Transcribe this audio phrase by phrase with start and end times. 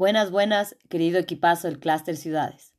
[0.00, 2.72] Buenas, buenas, querido equipazo del Clúster Ciudades.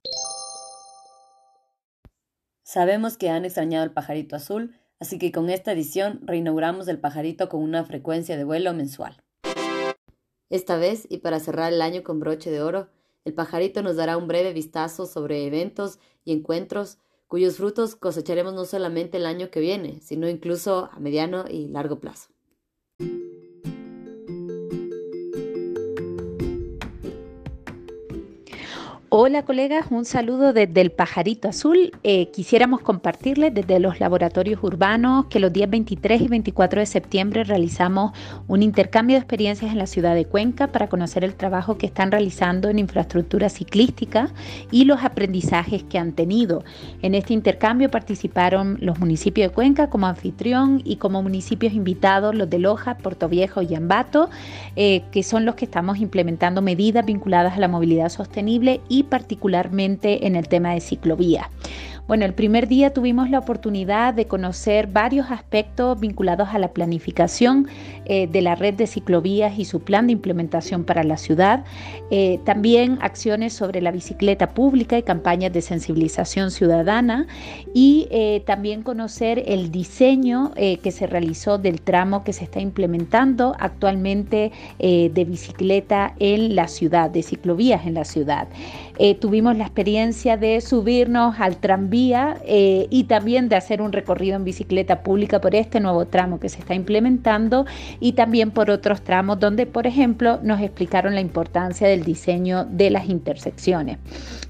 [2.63, 7.47] Sabemos que han extrañado el pajarito azul, así que con esta edición reinauguramos el pajarito
[7.47, 9.21] con una frecuencia de vuelo mensual.
[10.49, 12.89] Esta vez, y para cerrar el año con broche de oro,
[13.23, 16.97] el pajarito nos dará un breve vistazo sobre eventos y encuentros
[17.27, 21.99] cuyos frutos cosecharemos no solamente el año que viene, sino incluso a mediano y largo
[21.99, 22.31] plazo.
[29.13, 31.91] Hola colegas, un saludo desde el Pajarito Azul.
[32.01, 37.43] Eh, quisiéramos compartirles desde los laboratorios urbanos que los días 23 y 24 de septiembre
[37.43, 38.13] realizamos
[38.47, 42.09] un intercambio de experiencias en la ciudad de Cuenca para conocer el trabajo que están
[42.09, 44.29] realizando en infraestructura ciclística
[44.71, 46.63] y los aprendizajes que han tenido.
[47.01, 52.49] En este intercambio participaron los municipios de Cuenca como anfitrión y como municipios invitados los
[52.49, 54.29] de Loja, Puerto Viejo y Ambato,
[54.77, 60.27] eh, que son los que estamos implementando medidas vinculadas a la movilidad sostenible y particularmente
[60.27, 61.49] en el tema de ciclovía.
[62.07, 67.67] Bueno, el primer día tuvimos la oportunidad de conocer varios aspectos vinculados a la planificación
[68.05, 71.63] eh, de la red de ciclovías y su plan de implementación para la ciudad.
[72.09, 77.27] Eh, también acciones sobre la bicicleta pública y campañas de sensibilización ciudadana.
[77.73, 83.55] Y eh, también conocer el diseño que se realizó del tramo que se está implementando
[83.59, 88.47] actualmente de bicicleta en la ciudad, de ciclovías en la ciudad.
[89.19, 94.45] tuvimos la experiencia de subirnos al tranvía eh, y también de hacer un recorrido en
[94.45, 97.65] bicicleta pública por este nuevo tramo que se está implementando
[97.99, 102.91] y también por otros tramos donde, por ejemplo, nos explicaron la importancia del diseño de
[102.91, 103.97] las intersecciones.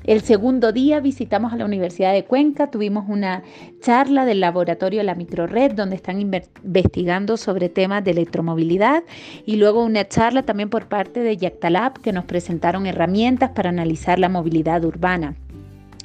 [0.03, 3.43] El segundo día visitamos a la Universidad de Cuenca, tuvimos una
[3.81, 9.03] charla del laboratorio La Microred donde están investigando sobre temas de electromovilidad
[9.45, 14.19] y luego una charla también por parte de Yactalab que nos presentaron herramientas para analizar
[14.19, 15.35] la movilidad urbana.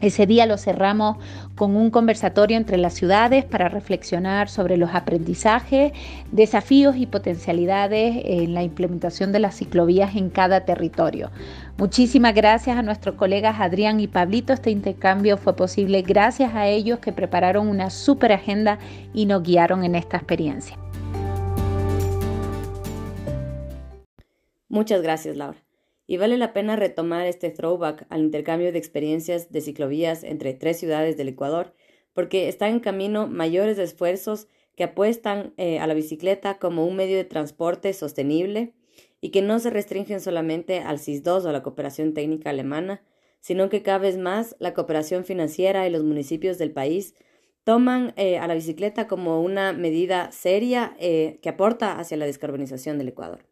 [0.03, 1.17] Ese día lo cerramos
[1.55, 5.93] con un conversatorio entre las ciudades para reflexionar sobre los aprendizajes,
[6.31, 11.31] desafíos y potencialidades en la implementación de las ciclovías en cada territorio.
[11.79, 14.53] Muchísimas gracias a nuestros colegas Adrián y Pablito.
[14.53, 18.79] Este intercambio fue posible gracias a ellos que prepararon una super agenda
[19.15, 20.79] y nos guiaron en esta experiencia.
[24.69, 25.66] Muchas gracias, Laura.
[26.07, 30.79] Y vale la pena retomar este throwback al intercambio de experiencias de ciclovías entre tres
[30.79, 31.75] ciudades del Ecuador,
[32.13, 37.17] porque están en camino mayores esfuerzos que apuestan eh, a la bicicleta como un medio
[37.17, 38.75] de transporte sostenible
[39.21, 43.03] y que no se restringen solamente al CIS-2 o a la cooperación técnica alemana,
[43.41, 47.15] sino que cada vez más la cooperación financiera y los municipios del país
[47.65, 52.99] toman eh, a la bicicleta como una medida seria eh, que aporta hacia la descarbonización
[52.99, 53.45] del Ecuador.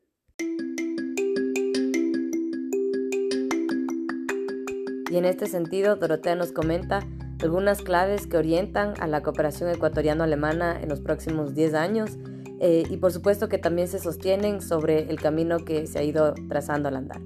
[5.14, 6.98] Y en este sentido, Dorotea nos comenta
[7.41, 12.19] algunas claves que orientan a la cooperación ecuatoriano-alemana en los próximos 10 años
[12.58, 16.34] eh, y por supuesto que también se sostienen sobre el camino que se ha ido
[16.48, 17.20] trazando al andar.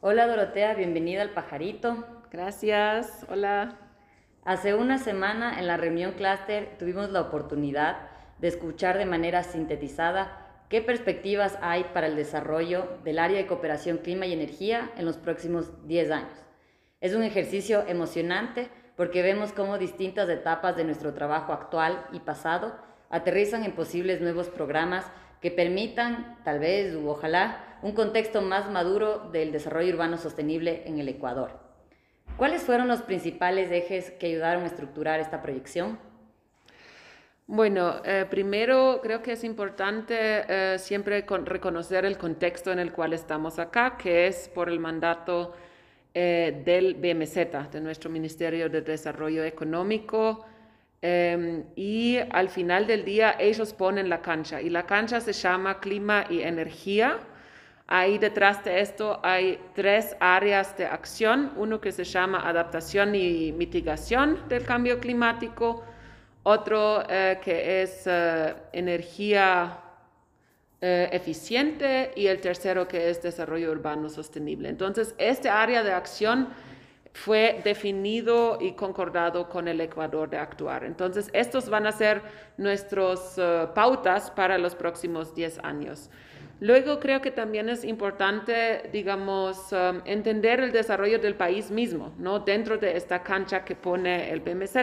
[0.00, 2.04] Hola Dorotea, bienvenida al pajarito.
[2.32, 3.78] Gracias, hola.
[4.44, 8.10] Hace una semana en la reunión clúster tuvimos la oportunidad
[8.40, 13.98] de escuchar de manera sintetizada ¿Qué perspectivas hay para el desarrollo del área de cooperación
[13.98, 16.46] clima y energía en los próximos 10 años?
[17.00, 22.78] Es un ejercicio emocionante porque vemos cómo distintas etapas de nuestro trabajo actual y pasado
[23.08, 25.04] aterrizan en posibles nuevos programas
[25.40, 31.00] que permitan, tal vez u ojalá, un contexto más maduro del desarrollo urbano sostenible en
[31.00, 31.58] el Ecuador.
[32.36, 35.98] ¿Cuáles fueron los principales ejes que ayudaron a estructurar esta proyección?
[37.52, 43.12] Bueno, eh, primero creo que es importante eh, siempre reconocer el contexto en el cual
[43.12, 45.52] estamos acá, que es por el mandato
[46.14, 50.46] eh, del BMZ, de nuestro Ministerio de Desarrollo Económico.
[51.02, 55.80] Em, y al final del día ellos ponen la cancha y la cancha se llama
[55.80, 57.18] clima y energía.
[57.88, 63.50] Ahí detrás de esto hay tres áreas de acción, uno que se llama adaptación y
[63.50, 65.82] mitigación del cambio climático,
[66.42, 69.78] otro eh, que es eh, energía
[70.80, 74.68] eh, eficiente y el tercero que es desarrollo urbano sostenible.
[74.68, 76.48] Entonces, este área de acción
[77.12, 80.84] fue definido y concordado con el Ecuador de actuar.
[80.84, 82.22] Entonces, estos van a ser
[82.56, 83.34] nuestros
[83.74, 86.08] pautas para los próximos 10 años.
[86.60, 92.38] Luego creo que también es importante, digamos, entender el desarrollo del país mismo, ¿no?
[92.38, 94.76] Dentro de esta cancha que pone el PMZ.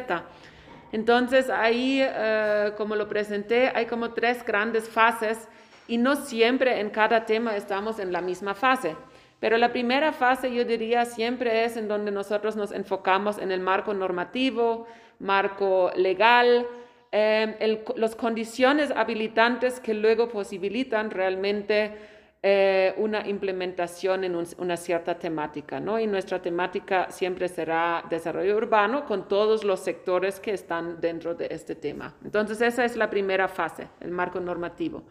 [0.92, 5.48] Entonces ahí, eh, como lo presenté, hay como tres grandes fases
[5.88, 8.95] y no siempre en cada tema estamos en la misma fase.
[9.39, 13.60] Pero la primera fase, yo diría, siempre es en donde nosotros nos enfocamos en el
[13.60, 14.88] marco normativo,
[15.19, 16.66] marco legal,
[17.12, 21.95] eh, las condiciones habilitantes que luego posibilitan realmente
[22.44, 26.00] eh, una implementación en una cierta temática, ¿no?
[26.00, 31.48] Y nuestra temática siempre será desarrollo urbano con todos los sectores que están dentro de
[31.50, 32.13] este tema.
[32.24, 35.04] Entonces, esa es la primera fase, el marco normativo.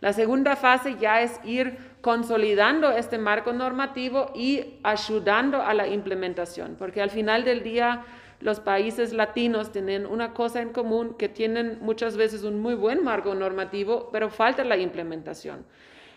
[0.00, 6.76] La segunda fase ya es ir consolidando este marco normativo y ayudando a la implementación,
[6.78, 8.04] porque al final del día
[8.40, 13.02] los países latinos tienen una cosa en común, que tienen muchas veces un muy buen
[13.02, 15.64] marco normativo, pero falta la implementación.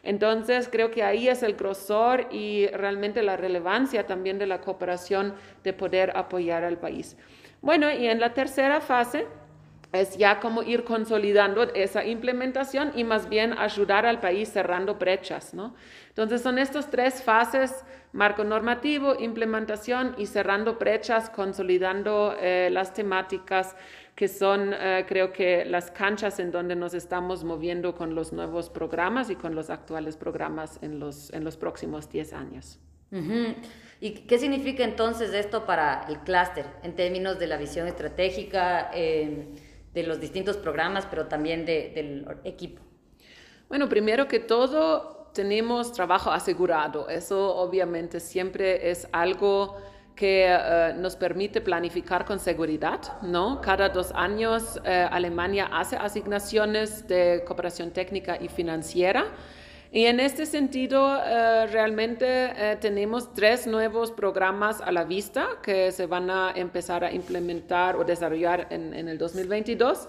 [0.10, 5.36] Entonces, creo que ahí es el grosor y realmente la relevancia también de la cooperación
[5.64, 7.16] de poder apoyar al país.
[7.62, 9.28] Bueno, y en la tercera fase
[9.92, 15.54] es ya como ir consolidando esa implementación y más bien ayudar al país cerrando brechas,
[15.54, 15.74] ¿no?
[16.10, 23.76] Entonces, son estas tres fases, marco normativo, implementación y cerrando brechas, consolidando eh, las temáticas
[24.16, 28.70] que son, eh, creo que, las canchas en donde nos estamos moviendo con los nuevos
[28.70, 32.80] programas y con los actuales programas en los, en los próximos 10 años.
[34.02, 39.48] ¿Y qué significa entonces esto para el clúster en términos de la visión estratégica eh,
[40.02, 42.82] de los distintos programas, pero también del equipo?
[43.68, 47.08] Bueno, primero que todo, tenemos trabajo asegurado.
[47.10, 49.78] Eso obviamente siempre es algo
[50.16, 53.62] que eh, nos permite planificar con seguridad, ¿no?
[53.62, 59.26] Cada dos años eh, Alemania hace asignaciones de cooperación técnica y financiera.
[59.92, 66.06] Y en este sentido, eh, realmente tenemos tres nuevos programas a la vista que se
[66.06, 70.08] van a empezar a implementar o desarrollar en, en el 2022.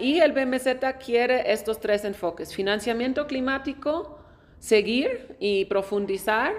[0.00, 4.18] y el BMZ quiere estos tres enfoques, financiamiento climático,
[4.58, 6.52] seguir y profundizar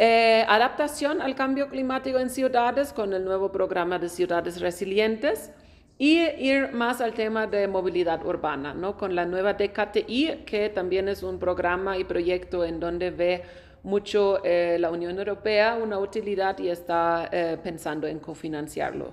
[0.00, 5.50] eh, adaptación al cambio climático en ciudades con el nuevo programa de ciudades resilientes
[5.98, 8.96] y ir más al tema de movilidad urbana, ¿no?
[8.96, 13.42] con la nueva DKTI, que también es un programa y proyecto en donde ve
[13.82, 19.12] mucho eh, la Unión Europea una utilidad y está eh, pensando en cofinanciarlo.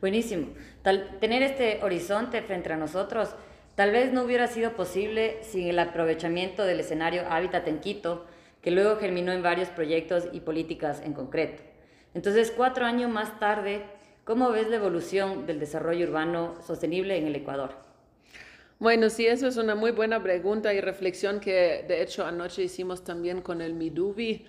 [0.00, 0.48] Buenísimo.
[0.82, 3.34] tener este horizonte frente a nosotros
[3.74, 8.26] tal vez no hubiera sido posible sin el aprovechamiento del escenario Hábitat en Quito,
[8.60, 11.62] que luego germinó en varios proyectos y políticas en concreto.
[12.14, 13.84] Entonces, cuatro años más tarde,
[14.26, 17.70] ¿cómo ves la evolución del desarrollo urbano sostenible en el Ecuador?
[18.78, 23.02] Bueno, sí, eso es una muy buena pregunta y reflexión que de hecho anoche hicimos
[23.04, 24.44] también con el Midubi.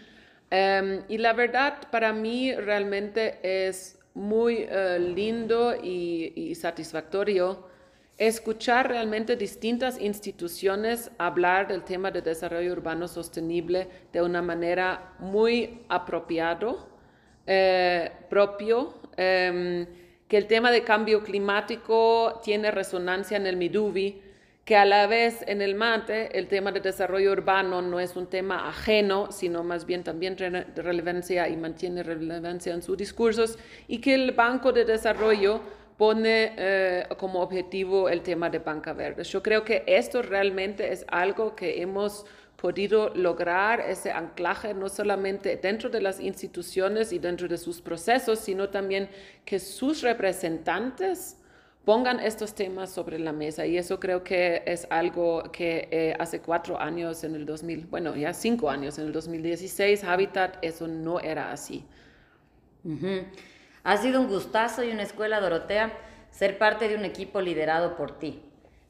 [0.49, 7.67] Em, y la verdad, para mí realmente es muy eh, lindo y, y satisfactorio
[8.17, 15.81] escuchar realmente distintas instituciones hablar del tema de desarrollo urbano sostenible de una manera muy
[15.87, 16.89] apropiado,
[17.45, 19.85] eh, propio, em,
[20.27, 24.21] que el tema de cambio climático tiene resonancia en el Midubi,
[24.65, 28.27] que a la vez en el MATE el tema de desarrollo urbano no es un
[28.27, 33.99] tema ajeno, sino más bien también de relevancia y mantiene relevancia en sus discursos, y
[33.99, 35.61] que el Banco de Desarrollo
[35.97, 39.23] pone eh, como objetivo el tema de banca verde.
[39.23, 42.25] Yo creo que esto realmente es algo que hemos
[42.57, 48.39] podido lograr, ese anclaje no solamente dentro de las instituciones y dentro de sus procesos,
[48.39, 49.09] sino también
[49.45, 51.37] que sus representantes
[51.85, 53.65] pongan estos temas sobre la mesa.
[53.65, 58.15] Y eso creo que es algo que eh, hace cuatro años, en el 2000, bueno,
[58.15, 61.85] ya cinco años, en el 2016, Habitat, eso no era así.
[63.83, 65.93] Ha sido un gustazo y una escuela, Dorotea,
[66.31, 68.41] ser parte de un equipo liderado por ti.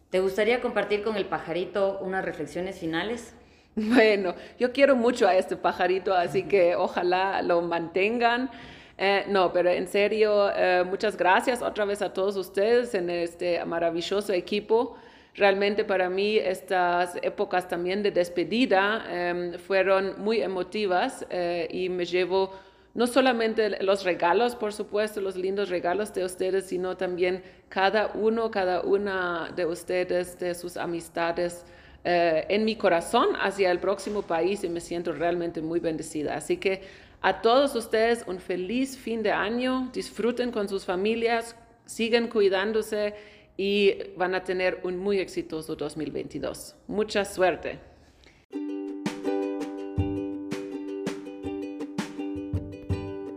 [0.10, 3.34] ¿Te gustaría compartir con el pajarito unas reflexiones finales?
[3.96, 8.50] Bueno, yo quiero mucho a este pajarito, así que ojalá lo mantengan.
[8.98, 13.64] Eh, no, pero en serio, eh, muchas gracias otra vez a todos ustedes en este
[13.66, 14.98] maravilloso equipo.
[15.36, 22.06] Realmente para mí estas épocas también de despedida em, fueron muy emotivas eh, y me
[22.06, 22.54] llevo
[22.96, 28.50] no solamente los regalos, por supuesto, los lindos regalos de ustedes, sino también cada uno,
[28.50, 31.64] cada una de ustedes, de sus amistades
[32.04, 36.36] eh, en mi corazón hacia el próximo país y me siento realmente muy bendecida.
[36.36, 36.82] Así que
[37.22, 43.16] a todos ustedes un feliz fin de año, disfruten con sus familias, sigan cuidándose
[43.58, 46.76] y van a tener un muy exitoso 2022.
[46.88, 47.80] Mucha suerte.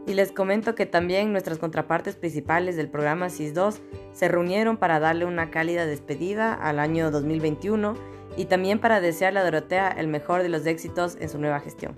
[0.07, 3.79] Y les comento que también nuestras contrapartes principales del programa SIS-2
[4.12, 7.95] se reunieron para darle una cálida despedida al año 2021
[8.37, 11.94] y también para desearle a Dorotea el mejor de los éxitos en su nueva gestión.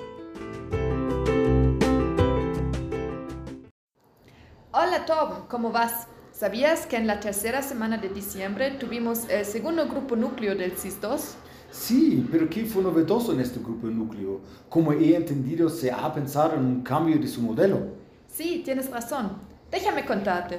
[4.73, 6.09] Hola Tom, ¿cómo vas?
[6.33, 11.35] ¿Sabías que en la tercera semana de diciembre tuvimos el segundo grupo núcleo del CIS-2?
[11.71, 14.41] Sí, pero ¿qué fue novedoso en este grupo núcleo?
[14.69, 17.81] Como he entendido, se ha pensado en un cambio de su modelo.
[18.29, 19.33] Sí, tienes razón.
[19.71, 20.59] Déjame contarte.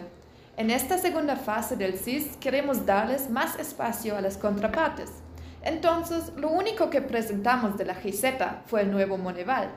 [0.57, 5.22] En esta segunda fase del CIS queremos darles más espacio a las contrapartes.
[5.63, 9.69] Entonces, lo único que presentamos de la GZ fue el nuevo Moneval.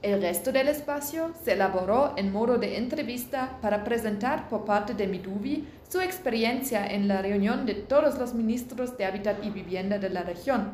[0.00, 5.06] El resto del espacio se elaboró en modo de entrevista para presentar por parte de
[5.06, 10.10] Midubi su experiencia en la reunión de todos los ministros de Hábitat y Vivienda de
[10.10, 10.72] la región,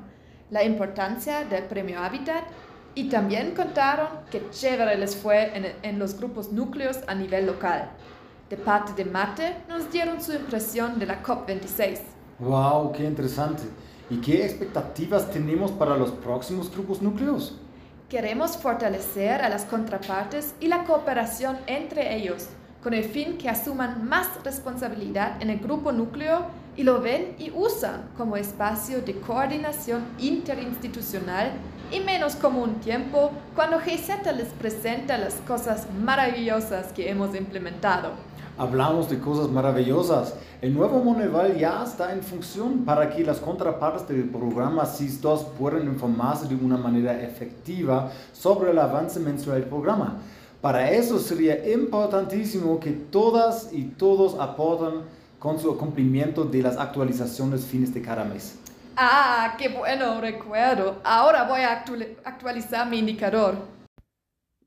[0.51, 2.45] la importancia del premio Hábitat
[2.95, 7.91] y también contaron que chévere les fue en, en los grupos núcleos a nivel local.
[8.49, 12.01] De parte de Mate nos dieron su impresión de la COP26.
[12.41, 12.93] ¡Wow!
[12.93, 13.63] ¡Qué interesante!
[14.11, 17.57] ¿Y qué expectativas tenemos para los próximos grupos núcleos?
[18.09, 22.49] Queremos fortalecer a las contrapartes y la cooperación entre ellos,
[22.83, 27.51] con el fin que asuman más responsabilidad en el grupo núcleo y lo ven y
[27.51, 31.53] usan como espacio de coordinación interinstitucional
[31.91, 38.13] y menos como un tiempo cuando GZ les presenta las cosas maravillosas que hemos implementado
[38.61, 40.35] hablamos de cosas maravillosas.
[40.61, 45.85] El nuevo Moneval ya está en función para que las contrapartes del programa SIS-2 puedan
[45.85, 50.19] informarse de una manera efectiva sobre el avance mensual del programa.
[50.61, 55.05] Para eso sería importantísimo que todas y todos aporten
[55.41, 58.59] con su cumplimiento de las actualizaciones fines de cada mes.
[58.95, 61.01] Ah, qué bueno recuerdo.
[61.03, 61.83] Ahora voy a
[62.25, 63.57] actualizar mi indicador.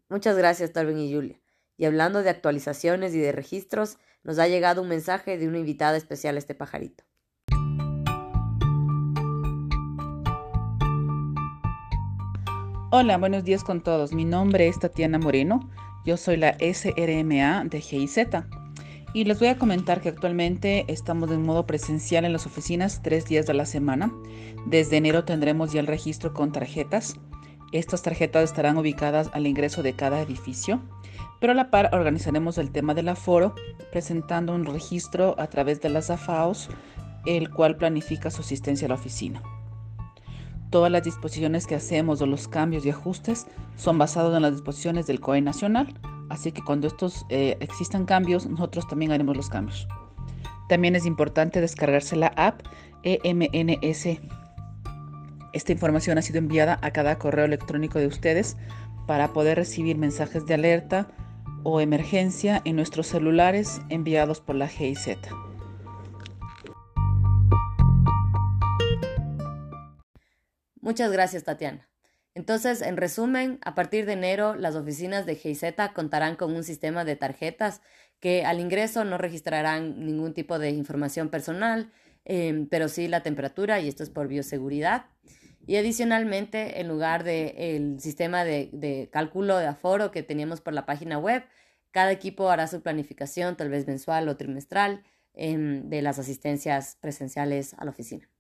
[0.10, 1.40] Muchas gracias, Darwin y Julia.
[1.78, 5.96] Y hablando de actualizaciones y de registros, nos ha llegado un mensaje de una invitada
[5.96, 7.04] especial a este pajarito.
[12.92, 14.12] Hola, buenos días con todos.
[14.14, 15.70] Mi nombre es Tatiana Moreno.
[16.06, 18.18] Yo soy la SRMA de GIZ.
[19.14, 23.26] Y les voy a comentar que actualmente estamos en modo presencial en las oficinas tres
[23.26, 24.12] días de la semana.
[24.66, 27.20] Desde enero tendremos ya el registro con tarjetas.
[27.72, 30.82] Estas tarjetas estarán ubicadas al ingreso de cada edificio
[31.44, 33.54] pero a la par organizaremos el tema del aforo
[33.92, 36.70] presentando un registro a través de las AFAOS,
[37.26, 39.44] el cual planifica su asistencia a la oficina.
[40.70, 45.06] Todas las disposiciones que hacemos o los cambios y ajustes son basados en las disposiciones
[45.06, 45.94] del COE nacional,
[46.34, 49.88] así que cuando estos eh, existan cambios, nosotros también haremos los cambios.
[50.68, 52.62] También es importante descargarse la app
[53.04, 54.20] EMNS.
[55.54, 58.58] Esta información ha sido enviada a cada correo electrónico de ustedes
[59.06, 61.08] para poder recibir mensajes de alerta,
[61.64, 65.18] o emergencia en nuestros celulares enviados por la GIZ.
[70.82, 71.93] Muchas gracias, Tatiana.
[72.36, 77.06] Entonces, en resumen, a partir de enero, las oficinas de GIZ contarán con un sistema
[77.06, 77.82] de tarjetas
[78.20, 81.92] que al ingreso no registrarán ningún tipo de información personal,
[82.26, 85.06] em, pero sí la temperatura, y esto es por bioseguridad.
[85.68, 91.20] Y adicionalmente, en lugar del sistema de, cálculo de aforo que teníamos por la página
[91.20, 91.44] web,
[91.92, 95.04] cada equipo hará su planificación, tal vez mensual o trimestral,
[95.36, 98.33] em, de las asistencias presenciales a la oficina.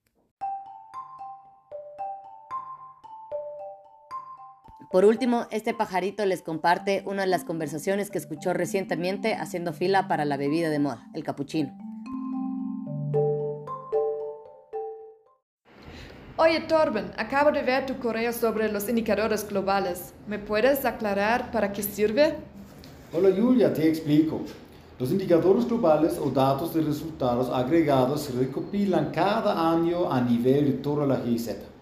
[4.93, 10.07] Por último, este pajarito les comparte una de las conversaciones que escuchó recientemente haciendo fila
[10.07, 11.75] para la bebida de moda, el capuchino.
[16.37, 20.13] Oye Torben, acabo de ver tu correo sobre los indicadores globales.
[20.27, 22.35] ¿Me puedes aclarar para qué sirve?
[23.11, 24.41] Hola Julia, te explico.
[24.99, 30.73] Los indicadores globales o datos de resultados agregados se recopilan cada año a nivel de
[30.73, 31.72] toda la GIZ.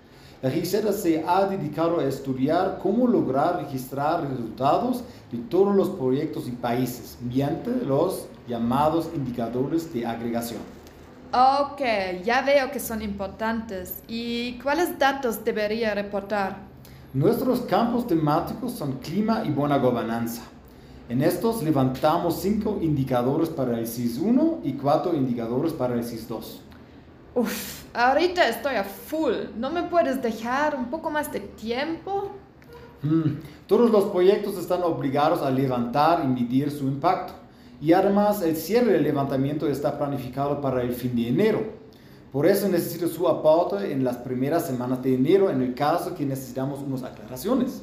[0.41, 6.47] La GIZ se ha dedicado a estudiar cómo lograr registrar resultados de todos los proyectos
[6.47, 10.61] y países mediante los llamados indicadores de agregación.
[11.31, 11.81] Ok,
[12.23, 14.01] ya veo que son importantes.
[14.07, 16.57] ¿Y cuáles datos debería reportar?
[17.13, 20.41] Nuestros campos temáticos son clima y buena gobernanza.
[21.07, 26.27] En estos levantamos cinco indicadores para el SIS 1 y cuatro indicadores para el SIS
[26.27, 26.61] 2.
[27.35, 29.33] Uf, ahorita estoy a full.
[29.57, 32.31] ¿No me puedes dejar un poco más de tiempo?
[33.01, 37.33] Hmm, todos los proyectos están obligados a levantar y medir su impacto.
[37.81, 41.81] Y además el cierre del levantamiento está planificado para el fin de enero.
[42.31, 46.25] Por eso necesito su aporte en las primeras semanas de enero en el caso que
[46.25, 47.81] necesitamos unas aclaraciones.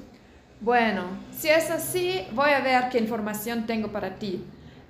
[0.60, 1.02] Bueno,
[1.36, 4.42] si es así, voy a ver qué información tengo para ti.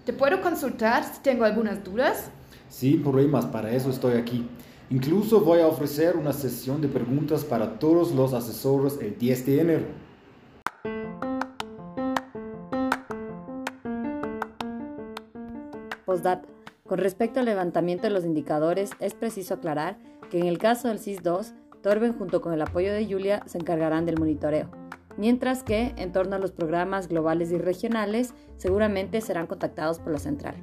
[0.05, 2.31] ¿Te puedo consultar si tengo algunas dudas?
[2.71, 4.47] Sí, problemas, para eso estoy aquí.
[4.91, 9.61] Incluso voy a ofrecer una sesión de preguntas para todos los asesores el 10 de
[9.61, 9.85] enero.
[16.07, 16.49] Postdata.
[16.87, 19.99] Con respecto al levantamiento de los indicadores, es preciso aclarar
[20.31, 21.53] que en el caso del CIS-2,
[21.83, 24.69] Torben junto con el apoyo de Julia se encargarán del monitoreo,
[25.17, 30.19] mientras que en torno a los programas globales y regionales seguramente serán contactados por la
[30.19, 30.57] central.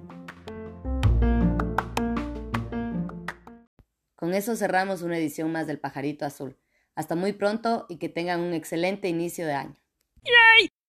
[4.36, 6.58] Eso cerramos una edición más del Pajarito Azul.
[6.94, 9.85] Hasta muy pronto y que tengan un excelente inicio de año.